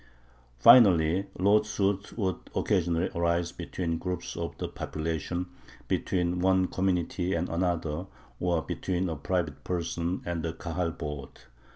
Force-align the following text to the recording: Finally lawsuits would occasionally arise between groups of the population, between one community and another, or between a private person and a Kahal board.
Finally 0.57 1.27
lawsuits 1.37 2.11
would 2.13 2.37
occasionally 2.55 3.11
arise 3.13 3.51
between 3.51 3.99
groups 3.99 4.35
of 4.35 4.57
the 4.57 4.67
population, 4.67 5.45
between 5.87 6.39
one 6.39 6.65
community 6.65 7.35
and 7.35 7.47
another, 7.49 8.07
or 8.39 8.63
between 8.63 9.07
a 9.09 9.15
private 9.15 9.63
person 9.63 10.23
and 10.25 10.43
a 10.43 10.53
Kahal 10.53 10.89
board. 10.89 11.41